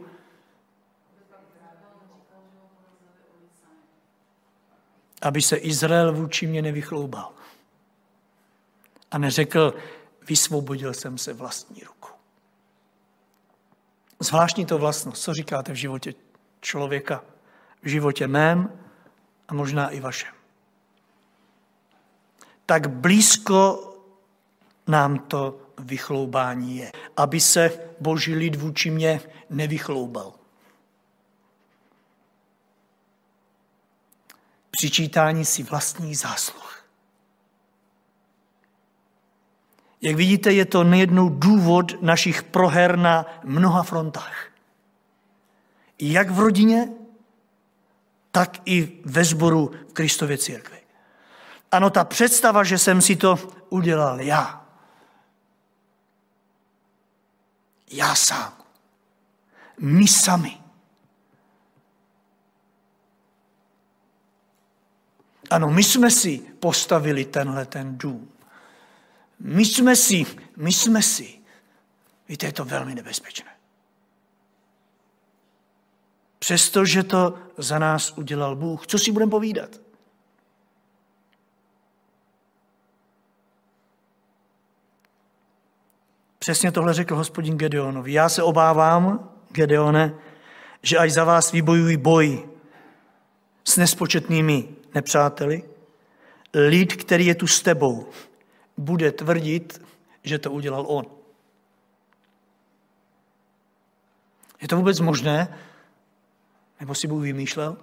[5.21, 7.31] Aby se Izrael vůči mě nevychloubal.
[9.11, 9.73] A neřekl,
[10.27, 12.09] vysvobodil jsem se vlastní ruku.
[14.19, 16.13] Zvláštní to vlastnost, co říkáte v životě
[16.61, 17.23] člověka,
[17.83, 18.80] v životě mém
[19.51, 20.33] a možná i vašem.
[22.65, 23.87] Tak blízko
[24.87, 30.33] nám to vychloubání je, aby se boží lid vůči mě nevychloubal.
[34.71, 36.85] Přičítání si vlastních zásluh.
[40.01, 44.47] Jak vidíte, je to nejednou důvod našich proher na mnoha frontách.
[45.99, 47.00] Jak v rodině,
[48.31, 50.81] tak i ve sboru v Kristově církvi.
[51.71, 53.39] Ano, ta představa, že jsem si to
[53.69, 54.65] udělal já.
[57.91, 58.53] Já sám.
[59.79, 60.57] My sami.
[65.49, 68.31] Ano, my jsme si postavili tenhle ten dům.
[69.39, 70.25] My jsme si,
[70.57, 71.41] my jsme si.
[72.29, 73.50] Víte, je to velmi nebezpečné.
[76.43, 78.87] Přestože to za nás udělal Bůh.
[78.87, 79.81] Co si budeme povídat?
[86.39, 88.13] Přesně tohle řekl hospodin Gedeonovi.
[88.13, 90.13] Já se obávám, Gedeone,
[90.81, 92.49] že až za vás vybojují boj
[93.63, 95.63] s nespočetnými nepřáteli,
[96.53, 98.09] lid, který je tu s tebou,
[98.77, 99.81] bude tvrdit,
[100.23, 101.05] že to udělal on.
[104.61, 105.57] Je to vůbec možné?
[106.81, 107.77] Nebo si Bůh vymýšlel?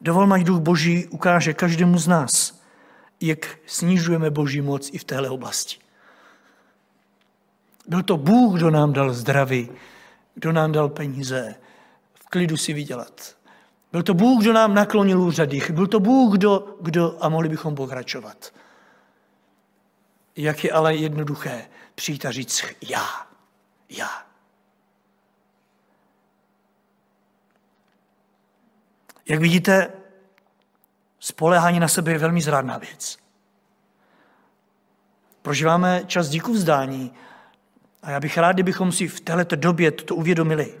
[0.00, 2.60] Dovol, ať duch Boží ukáže každému z nás,
[3.20, 5.76] jak snižujeme Boží moc i v téhle oblasti.
[7.88, 9.70] Byl to Bůh, kdo nám dal zdraví,
[10.34, 11.54] kdo nám dal peníze,
[12.14, 13.36] v klidu si vydělat.
[13.92, 15.60] Byl to Bůh, kdo nám naklonil úřady.
[15.70, 18.54] Byl to Bůh, kdo, kdo a mohli bychom pokračovat.
[20.36, 23.06] Jak je ale jednoduché přijít a říct já,
[23.88, 24.25] já.
[29.28, 29.92] Jak vidíte,
[31.20, 33.18] spolehání na sebe je velmi zrádná věc.
[35.42, 37.12] Prožíváme čas díku vzdání
[38.02, 40.74] a já bych rád, kdybychom si v této době to uvědomili.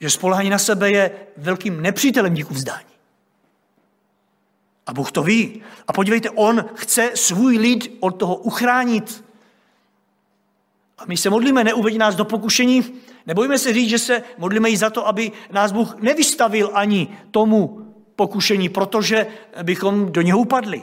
[0.00, 2.92] Že spolehání na sebe je velkým nepřítelem díku vzdání.
[4.86, 5.62] A Bůh to ví.
[5.88, 9.24] A podívejte, On chce svůj lid od toho uchránit.
[10.98, 12.94] A my se modlíme, neuvedí nás do pokušení.
[13.26, 17.86] Nebojíme se říct, že se modlíme i za to, aby nás Bůh nevystavil ani tomu
[18.16, 19.26] pokušení, protože
[19.62, 20.82] bychom do něho upadli.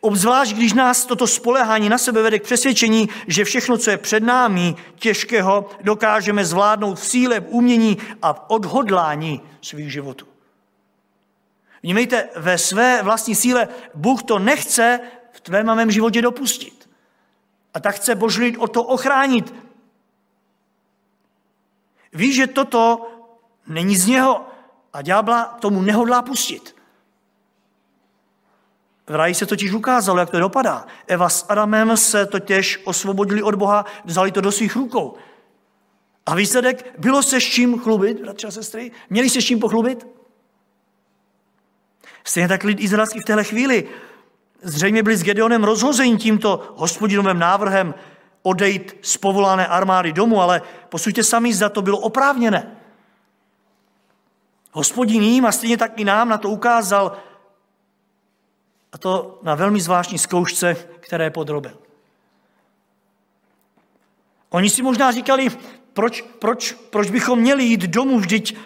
[0.00, 4.22] Obzvlášť, když nás toto spolehání na sebe vede k přesvědčení, že všechno, co je před
[4.22, 10.26] námi těžkého, dokážeme zvládnout v síle, v umění a v odhodlání svých životů.
[11.82, 15.00] Vnímejte, ve své vlastní síle Bůh to nechce
[15.32, 16.75] v tvém a mém životě dopustit.
[17.76, 19.54] A tak chce Boží lid o to ochránit.
[22.12, 23.08] Ví, že toto
[23.66, 24.46] není z něho
[24.92, 26.76] a ďábla tomu nehodlá pustit.
[29.06, 30.86] V ráji se totiž ukázalo, jak to dopadá.
[31.06, 35.16] Eva s Adamem se totiž osvobodili od Boha, vzali to do svých rukou.
[36.26, 38.92] A výsledek, bylo se s čím chlubit, bratři a sestry?
[39.10, 40.06] Měli se s čím pochlubit?
[42.24, 43.88] Stejně tak lid izraelský v téhle chvíli
[44.66, 47.94] zřejmě byli s Gedeonem rozhození tímto hospodinovým návrhem
[48.42, 52.76] odejít z povolané armády domů, ale posuďte sami, zda to bylo oprávněné.
[54.72, 57.16] Hospodin jim a stejně tak i nám na to ukázal,
[58.92, 61.78] a to na velmi zvláštní zkoušce, které podrobil.
[64.50, 65.48] Oni si možná říkali,
[65.92, 68.56] proč, proč, proč bychom měli jít domů, vždyť,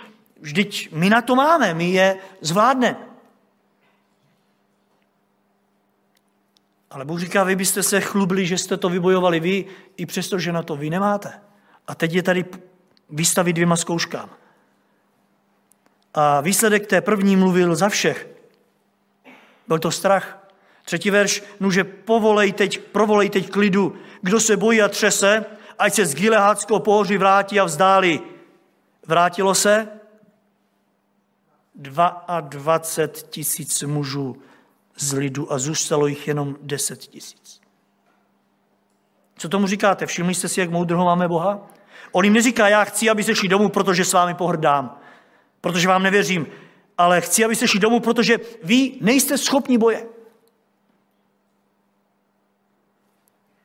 [0.41, 3.10] vždyť my na to máme, my je zvládneme.
[6.90, 9.64] Ale Bůh říká, vy byste se chlubili, že jste to vybojovali vy,
[9.96, 11.40] i přesto, že na to vy nemáte.
[11.87, 12.44] A teď je tady
[13.11, 14.31] vystavit dvěma zkouškám.
[16.14, 18.29] A výsledek té první mluvil za všech.
[19.68, 20.48] Byl to strach.
[20.85, 23.96] Třetí verš, nuže povolej teď, provolej teď klidu.
[24.22, 25.44] Kdo se bojí a třese,
[25.79, 28.20] ať se z Gileádského pohoří vrátí a vzdálí.
[29.07, 29.88] Vrátilo se
[31.74, 32.79] 22
[33.31, 34.42] tisíc mužů
[35.01, 37.61] z lidu a zůstalo jich jenom 10 tisíc.
[39.39, 40.07] Co tomu říkáte?
[40.07, 41.67] Všimli jste si, jak moudrho máme Boha?
[42.13, 45.01] On jim neříká, já chci, aby se šli domů, protože s vámi pohrdám,
[45.61, 46.47] protože vám nevěřím,
[46.99, 50.07] ale chci, aby se šli domů, protože vy nejste schopni boje.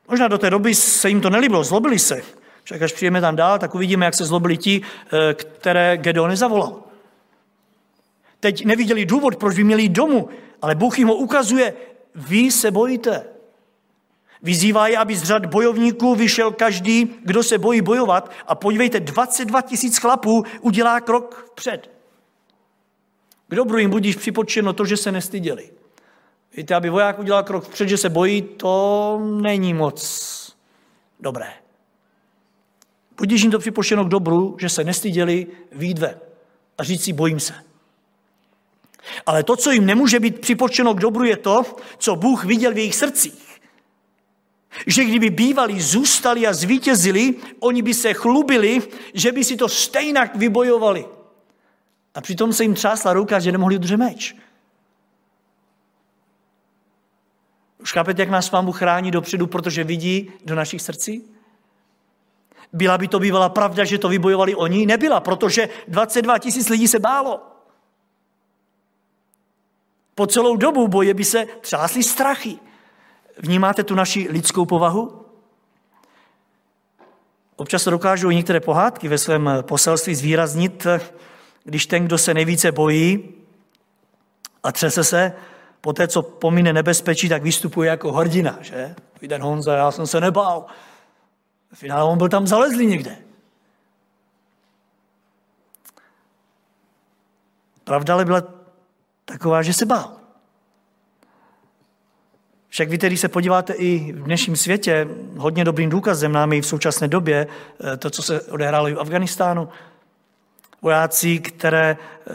[0.08, 2.22] Možná do té doby se jim to nelíbilo, zlobili se.
[2.64, 6.85] Však až přijeme tam dál, tak uvidíme, jak se zlobili ti, eh, které Gedeon nezavolal.
[8.40, 10.28] Teď neviděli důvod, proč by měli jít domů,
[10.62, 11.74] ale Bůh jim ho ukazuje,
[12.14, 13.26] vy se bojíte.
[14.42, 19.62] Vyzývá je, aby z řad bojovníků vyšel každý, kdo se bojí bojovat a podívejte, 22
[19.62, 21.90] tisíc chlapů udělá krok vpřed.
[23.48, 25.70] K dobru jim budíš připočeno to, že se nestyděli.
[26.56, 30.56] Víte, aby voják udělal krok vpřed, že se bojí, to není moc
[31.20, 31.52] dobré.
[33.16, 36.20] Budíš jim to připočeno k dobru, že se nestyděli, výdve
[36.78, 37.54] a říct si, bojím se.
[39.26, 41.64] Ale to, co jim nemůže být připočeno k dobru, je to,
[41.98, 43.60] co Bůh viděl v jejich srdcích.
[44.86, 48.82] Že kdyby bývali, zůstali a zvítězili, oni by se chlubili,
[49.14, 51.06] že by si to stejnak vybojovali.
[52.14, 54.36] A přitom se jim třásla ruka, že nemohli udržet meč.
[57.78, 61.24] Už chápete, jak nás Pán Bůh chrání dopředu, protože vidí do našich srdcí?
[62.72, 64.86] Byla by to bývala pravda, že to vybojovali oni?
[64.86, 67.55] Nebyla, protože 22 tisíc lidí se bálo.
[70.18, 72.58] Po celou dobu boje by se třásly strachy.
[73.38, 75.26] Vnímáte tu naši lidskou povahu?
[77.56, 80.86] Občas dokážou některé pohádky ve svém poselství zvýraznit,
[81.64, 83.34] když ten, kdo se nejvíce bojí
[84.62, 85.32] a třese se,
[85.80, 88.94] po té, co pomine nebezpečí, tak vystupuje jako hrdina, že?
[89.28, 90.66] Ten Honza, já jsem se nebál.
[91.72, 93.18] V finále on byl tam zalezlý někde.
[97.84, 98.55] Pravda ale byla
[99.26, 100.12] taková, že se bál.
[102.68, 106.66] Však víte, když se podíváte i v dnešním světě, hodně dobrým důkazem nám i v
[106.66, 109.68] současné době eh, to, co se odehrálo i v Afganistánu,
[110.82, 112.32] vojáci, které eh,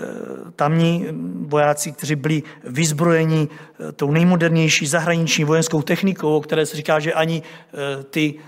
[0.55, 1.05] tamní
[1.47, 7.13] vojáci, kteří byli vyzbrojeni eh, tou nejmodernější zahraniční vojenskou technikou, o které se říká, že
[7.13, 7.43] ani
[8.09, 8.39] ty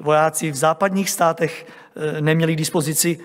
[0.00, 1.66] vojáci v západních státech
[2.20, 3.18] neměli k dispozici,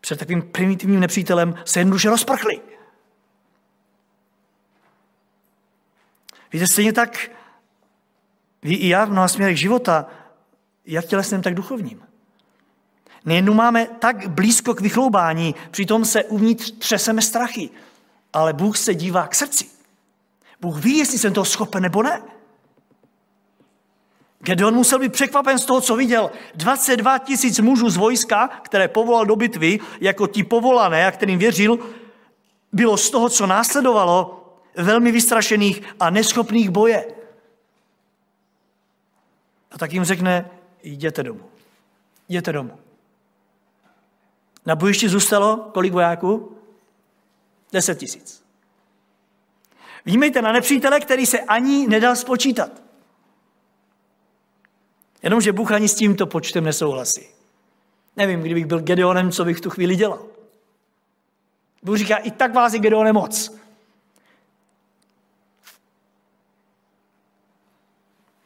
[0.00, 2.60] před takovým primitivním nepřítelem se jednoduše rozprchli.
[6.52, 7.30] Víte, stejně tak
[8.62, 10.06] vy i já v mnoha směrech života,
[10.86, 12.02] jak tělesným, tak duchovním.
[13.24, 17.70] Nejednou máme tak blízko k vychloubání, přitom se uvnitř třeseme strachy.
[18.32, 19.66] Ale Bůh se dívá k srdci.
[20.60, 22.22] Bůh ví, jestli jsem toho schopen nebo ne.
[24.40, 26.30] Gedeon musel být překvapen z toho, co viděl.
[26.54, 31.78] 22 tisíc mužů z vojska, které povolal do bitvy, jako ti povolané, a kterým věřil,
[32.72, 34.37] bylo z toho, co následovalo,
[34.76, 37.14] velmi vystrašených a neschopných boje.
[39.70, 40.50] A tak jim řekne,
[40.82, 41.44] jděte domů.
[42.28, 42.78] Jděte domů.
[44.66, 46.56] Na bojišti zůstalo kolik vojáků?
[47.72, 48.44] Deset tisíc.
[50.04, 52.82] Vnímejte na nepřítele, který se ani nedal spočítat.
[55.22, 57.26] Jenomže Bůh ani s tímto počtem nesouhlasí.
[58.16, 60.26] Nevím, kdybych byl Gedeonem, co bych v tu chvíli dělal.
[61.82, 63.57] Bůh říká, i tak vás je Gedeone moc.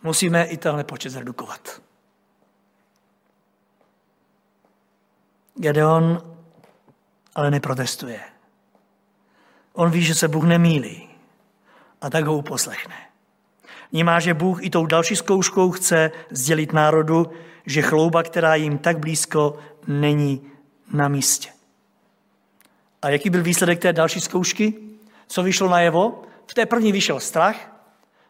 [0.03, 1.83] Musíme i tenhle počet zredukovat.
[5.55, 6.33] Gedeon
[7.35, 8.21] ale neprotestuje.
[9.73, 11.09] On ví, že se Bůh nemýlí
[12.01, 12.95] a tak ho uposlechne.
[13.93, 17.33] Vnímá, že Bůh i tou další zkouškou chce sdělit národu,
[17.67, 20.51] že chlouba, která jim tak blízko, není
[20.93, 21.49] na místě.
[23.03, 24.75] A jaký byl výsledek té další zkoušky?
[25.27, 26.23] Co vyšlo najevo?
[26.47, 27.57] V té první vyšel strach.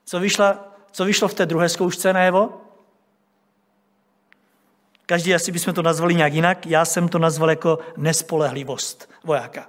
[0.04, 2.60] Co, vyšla, co vyšlo v té druhé zkoušce najevo?
[5.06, 6.66] Každý asi bychom to nazvali nějak jinak.
[6.66, 9.68] Já jsem to nazval jako nespolehlivost vojáka.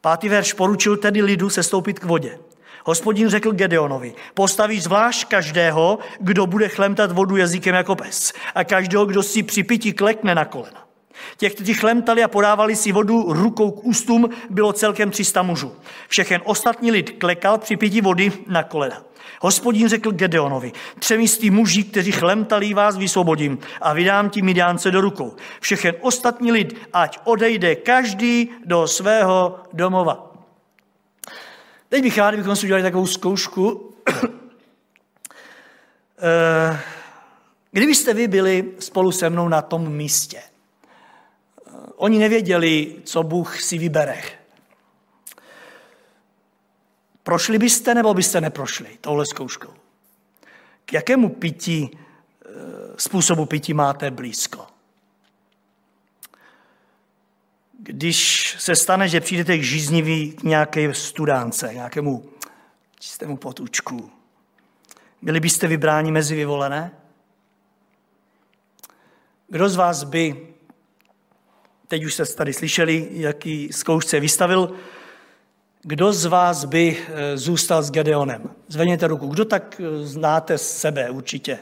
[0.00, 2.38] Pátý verš poručil tedy lidu se stoupit k vodě.
[2.84, 9.06] Hospodin řekl Gedeonovi, postavíš zvlášť každého, kdo bude chlemtat vodu jazykem jako pes a každého,
[9.06, 10.88] kdo si při pití klekne na kolena.
[11.36, 15.76] Těch, kteří chlemtali a podávali si vodu rukou k ústům, bylo celkem 300 mužů.
[16.08, 19.02] Všechen ostatní lid klekal při pití vody na kolena.
[19.40, 25.36] Hospodin řekl Gedeonovi, třemistý muži, kteří chlemtali vás vysvobodím a vydám ti Midiánce do rukou.
[25.60, 30.34] Všechen ostatní lid, ať odejde každý do svého domova.
[31.88, 33.94] Teď bych rád, kdybychom si udělali takovou zkoušku.
[36.20, 36.80] Eh,
[37.70, 43.78] kdybyste vy byli spolu se mnou na tom místě, eh, oni nevěděli, co Bůh si
[43.78, 44.37] vybere.
[47.28, 49.74] Prošli byste nebo byste neprošli touhle zkouškou?
[50.84, 52.48] K jakému pití, eh,
[52.96, 54.66] způsobu pití máte blízko?
[57.78, 62.30] Když se stane, že přijdete k žíznivý k nějaké studánce, nějakému
[63.00, 64.10] čistému potůčku,
[65.22, 66.90] byli byste vybráni mezi vyvolené?
[69.48, 70.48] Kdo z vás by,
[71.88, 74.76] teď už jste tady slyšeli, jaký zkoušce vystavil,
[75.82, 78.50] kdo z vás by eh, zůstal s Gedeonem?
[78.68, 79.26] Zvedněte ruku.
[79.26, 81.58] Kdo tak eh, znáte sebe určitě?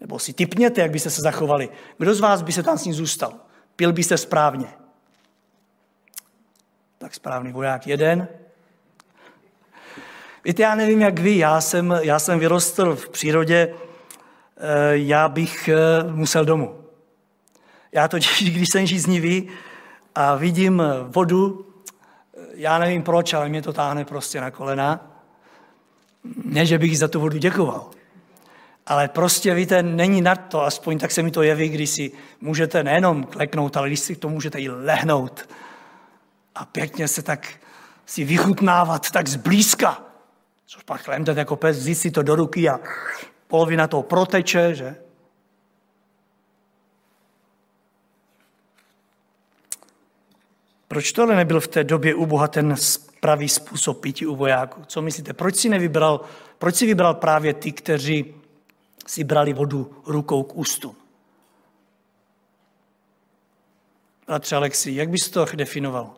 [0.00, 1.68] Nebo si typněte, jak byste se zachovali.
[1.98, 3.32] Kdo z vás by se tam s ním zůstal?
[3.76, 4.66] Pil byste správně.
[6.98, 8.28] Tak správný voják jeden.
[10.44, 13.74] Víte, já nevím, jak vy, já jsem, já jsem vyrostl v přírodě,
[14.56, 15.70] eh, já bych
[16.10, 16.84] musel domů.
[17.92, 19.48] Já totiž, když jsem žíznivý
[20.14, 21.69] a vidím vodu,
[22.60, 25.00] já nevím proč, ale mě to táhne prostě na kolena.
[26.44, 27.90] Ne, že bych za tu vodu děkoval.
[28.86, 32.84] Ale prostě, víte, není na to, aspoň tak se mi to jeví, když si můžete
[32.84, 35.48] nejenom kleknout, ale když si to můžete i lehnout
[36.54, 37.48] a pěkně se tak
[38.06, 40.02] si vychutnávat tak zblízka.
[40.66, 42.80] Což pak chlemtet jako pes, vzít si to do ruky a
[43.46, 44.96] polovina toho proteče, že?
[50.92, 52.74] Proč tohle nebyl v té době u Boha ten
[53.20, 54.82] pravý způsob pití u vojáků?
[54.86, 55.32] Co myslíte?
[55.32, 56.20] Proč si nevybral,
[56.58, 58.34] proč si vybral právě ty, kteří
[59.06, 60.96] si brali vodu rukou k ústu?
[64.26, 66.14] Bratře Alexi, jak bys to definoval?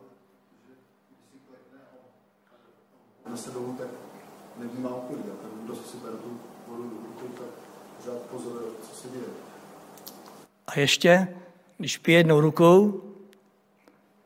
[10.67, 11.37] A ještě,
[11.79, 13.12] když pije jednou rukou,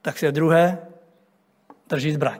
[0.07, 0.79] tak se druhé
[1.89, 2.39] drží zbraň.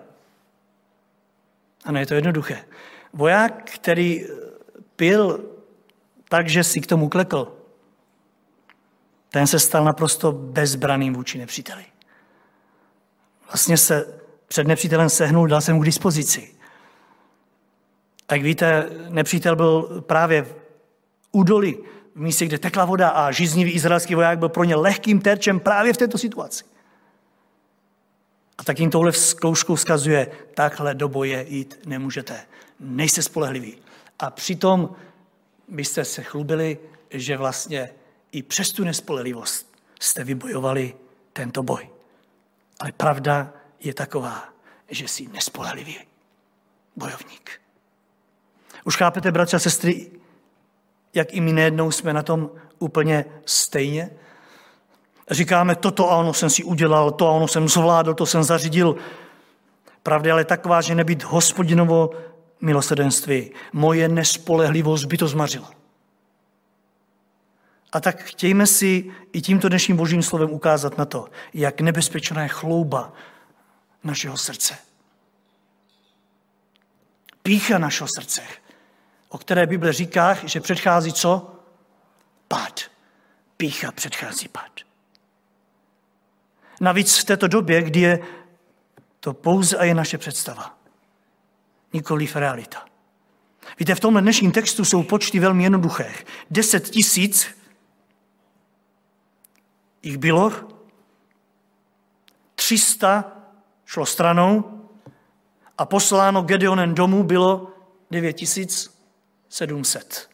[1.85, 2.65] Ano, je to jednoduché.
[3.13, 4.27] Voják, který
[4.97, 5.45] pil
[6.29, 7.57] tak, že si k tomu klekl,
[9.31, 11.85] ten se stal naprosto bezbraným vůči nepříteli.
[13.47, 16.55] Vlastně se před nepřítelem sehnul, dal jsem mu k dispozici.
[18.29, 20.57] A jak víte, nepřítel byl právě v
[21.33, 21.79] údoli,
[22.15, 25.93] v místě, kde tekla voda a žíznivý izraelský voják byl pro ně lehkým terčem právě
[25.93, 26.76] v této situaci.
[28.59, 32.47] A tak jim touhle zkoušku vzkazuje, takhle do boje jít nemůžete.
[32.81, 33.79] nejste spolehlivý.
[34.19, 34.97] A přitom
[35.69, 36.79] byste se chlubili,
[37.11, 37.91] že vlastně
[38.33, 40.95] i přes tu nespolehlivost jste vybojovali
[41.33, 41.89] tento boj.
[42.81, 44.49] Ale pravda je taková,
[44.89, 45.99] že jsi nespolehlivý
[46.97, 47.61] bojovník.
[48.85, 50.11] Už chápete, bratři a sestry,
[51.15, 54.11] jak i my nejednou jsme na tom úplně stejně?
[55.31, 58.97] Říkáme, toto a ono jsem si udělal, to a ono jsem zvládl, to jsem zařídil.
[60.03, 62.11] Pravda ale taková, že nebyt hospodinovo
[62.61, 63.51] milosrdenství.
[63.73, 65.71] Moje nespolehlivost by to zmařila.
[67.93, 72.49] A tak chtějme si i tímto dnešním božím slovem ukázat na to, jak nebezpečná je
[72.49, 73.13] chlouba
[74.05, 74.77] našeho srdce.
[77.43, 78.43] Pícha našeho srdce,
[79.29, 81.61] o které Bible říká, že předchází co?
[82.49, 82.81] Pád.
[83.57, 84.86] Pícha předchází pád.
[86.81, 88.19] Navíc v této době, kdy je
[89.21, 90.79] to pouze a je naše představa,
[91.93, 92.85] nikoliv realita.
[93.79, 96.15] Víte, v tomhle dnešním textu jsou počty velmi jednoduché.
[96.51, 97.47] Deset tisíc
[100.03, 100.53] jich bylo,
[102.55, 103.25] 300
[103.85, 104.83] šlo stranou
[105.79, 107.73] a posláno Gedeonem domů bylo
[108.11, 110.31] 9700.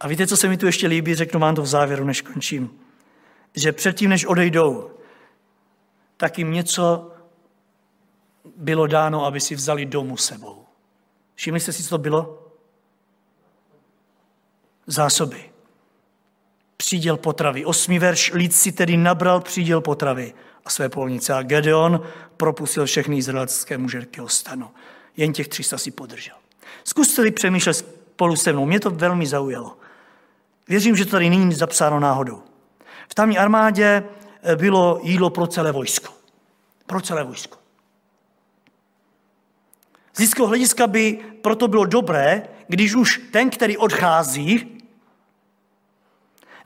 [0.00, 1.14] A víte, co se mi tu ještě líbí?
[1.14, 2.81] Řeknu vám to v závěru, než končím.
[3.56, 4.90] Že předtím, než odejdou,
[6.16, 7.12] tak jim něco
[8.56, 10.64] bylo dáno, aby si vzali domů sebou.
[11.34, 12.48] Všimli jste si, co to bylo?
[14.86, 15.50] Zásoby.
[16.76, 17.64] Příděl potravy.
[17.64, 18.32] Osmý verš.
[18.34, 20.34] Lid si tedy nabral příděl potravy
[20.64, 21.34] a své polnice.
[21.34, 22.02] A Gedeon
[22.36, 24.70] propustil všechny izraelské muže k stanu.
[25.16, 26.36] Jen těch 300 si podržel.
[26.84, 28.66] Zkuste přemýšlet spolu se mnou.
[28.66, 29.76] Mě to velmi zaujalo.
[30.68, 32.42] Věřím, že to tady není zapsáno náhodou.
[33.08, 34.04] V tamní armádě
[34.42, 36.12] eh, bylo jídlo pro celé vojsko.
[36.86, 37.58] Pro celé vojsko.
[40.14, 44.78] Z lidského hlediska by proto bylo dobré, když už ten, který odchází,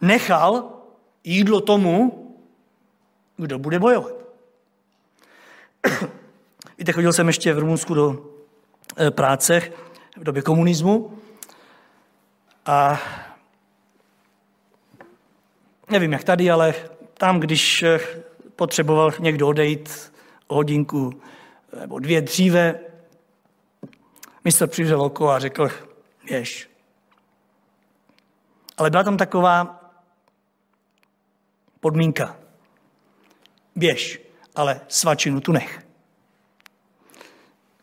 [0.01, 0.73] nechal
[1.25, 2.23] jídlo tomu,
[3.37, 4.13] kdo bude bojovat.
[6.79, 8.27] Víte, chodil jsem ještě v Rumunsku do
[8.97, 9.63] eh, práce
[10.17, 11.19] v době komunismu
[12.67, 13.01] a
[15.91, 16.75] nevím, jak tady, ale
[17.15, 18.01] tam, když eh,
[18.57, 20.13] potřeboval někdo odejít
[20.47, 21.23] o hodinku
[21.81, 22.81] nebo dvě dříve,
[24.45, 25.71] mistr přivřel oko a řekl,
[26.31, 26.71] jež.
[28.77, 29.81] Ale byla tam taková
[31.81, 32.37] podmínka.
[33.77, 34.21] Běž,
[34.55, 35.87] ale svačinu tu nech.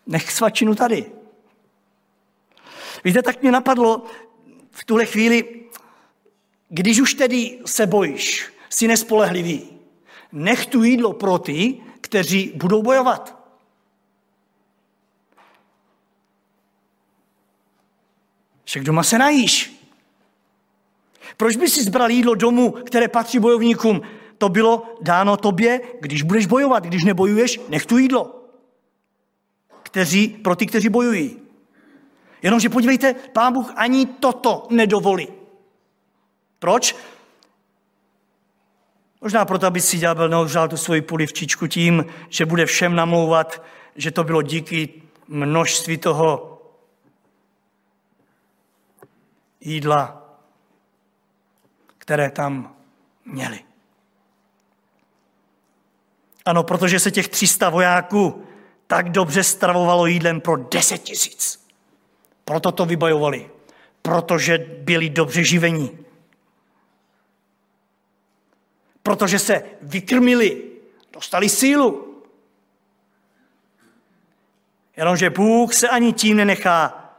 [0.08, 1.12] Nech svačinu tady.
[3.04, 4.06] Víte, tak mě napadlo
[4.72, 5.63] v tuhle chvíli,
[6.74, 9.70] když už tedy se bojíš, jsi nespolehlivý,
[10.32, 13.44] nech tu jídlo pro ty, kteří budou bojovat.
[18.64, 19.84] Však doma se najíš.
[21.38, 24.02] Proč by si zbral jídlo domů, které patří bojovníkům?
[24.38, 26.84] To bylo dáno tobě, když budeš bojovat.
[26.84, 28.50] Když nebojuješ, nech tu jídlo.
[29.84, 31.40] Kteří, pro ty, kteří bojují.
[32.42, 35.43] Jenomže podívejte, pán Bůh ani toto nedovolí.
[36.64, 36.96] Proč?
[39.22, 43.64] Možná proto, aby si ďábel neohřál tu svoji polivčičku tím, že bude všem namlouvat,
[43.96, 46.62] že to bylo díky množství toho
[49.62, 50.24] jídla,
[51.98, 52.76] které tam
[53.26, 53.60] měli.
[56.46, 58.46] Ano, protože se těch 300 vojáků
[58.88, 61.68] tak dobře stravovalo jídlem pro 10 tisíc.
[62.46, 63.50] Proto to vybojovali.
[64.02, 66.03] Protože byli dobře živení.
[69.04, 70.64] Protože se vykrmili,
[71.14, 72.22] dostali sílu.
[74.98, 77.10] Jenomže Bůh se ani tím nenechá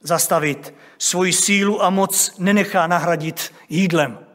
[0.00, 0.74] zastavit.
[0.98, 4.26] Svoji sílu a moc nenechá nahradit jídlem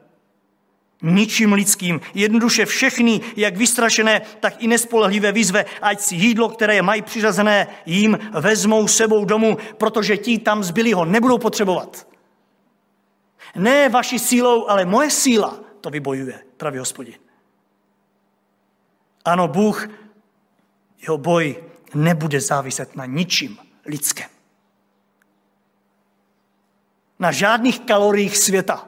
[1.02, 2.02] ničím lidským.
[2.14, 8.20] Jednoduše všechny, jak vystrašené, tak i nespolehlivé výzve, ať si jídlo, které mají přiřazené, jim
[8.40, 12.08] vezmou sebou domů, protože ti tam zbyli ho nebudou potřebovat.
[13.56, 17.16] Ne vaší sílou, ale moje síla to vybojuje, pravý hospodin.
[19.26, 19.88] Ano, Bůh,
[21.02, 21.64] jeho boj
[21.94, 24.30] nebude záviset na ničím lidském.
[27.20, 28.88] Na žádných kaloriích světa,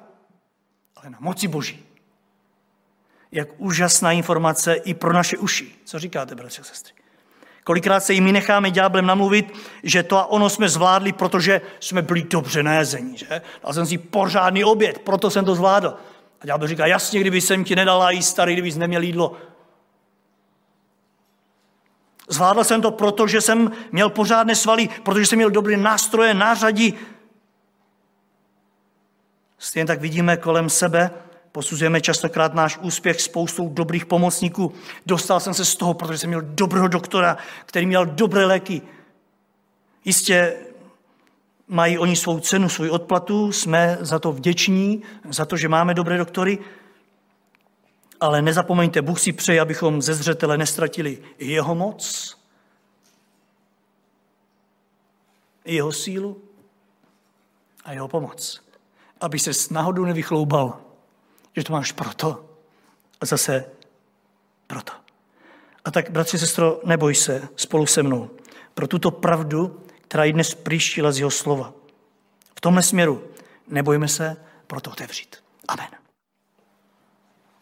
[0.96, 1.84] ale na moci Boží
[3.34, 5.72] jak úžasná informace i pro naše uši.
[5.86, 6.94] Co říkáte, bratři a sestry?
[7.64, 12.24] Kolikrát se jim necháme ďáblem namluvit, že to a ono jsme zvládli, protože jsme byli
[12.24, 13.42] dobře najezení, že?
[13.64, 15.98] Dal jsem si pořádný oběd, proto jsem to zvládl.
[16.44, 19.38] A ďábel říká, jasně, kdyby jsem ti nedala jíst starý, kdybys neměl jídlo.
[22.30, 26.94] Zvládl jsem to proto, že jsem měl pořádné svaly, protože jsem měl dobré nástroje, nářadí.
[29.58, 31.12] Stejně tak vidíme kolem sebe,
[31.52, 34.74] posuzujeme častokrát náš úspěch spoustou dobrých pomocníků.
[35.06, 38.82] Dostal jsem se z toho, protože jsem měl dobrého doktora, který měl dobré léky.
[40.06, 40.58] Jistě
[41.68, 46.18] mají oni svou cenu, svou odplatu, jsme za to vděční, za to, že máme dobré
[46.18, 46.60] doktory,
[48.20, 52.38] ale nezapomeňte, Bůh si přeje, abychom ze zřetele nestratili jeho moc,
[55.66, 56.42] jeho sílu
[57.86, 58.64] a jeho pomoc.
[59.22, 60.82] Aby se s náhodou nevychloubal,
[61.56, 62.46] že to máš proto
[63.22, 63.66] a zase
[64.68, 64.94] proto.
[65.86, 68.30] A tak, bratři, sestro, neboj se spolu se mnou
[68.74, 69.84] pro tuto pravdu,
[70.14, 71.74] která ji dnes příštila z jeho slova.
[72.56, 73.24] V tomhle směru
[73.68, 74.38] nebojme se
[74.68, 75.36] proto otevřít.
[75.68, 76.03] Amen.